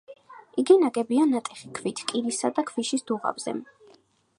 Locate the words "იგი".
0.63-0.77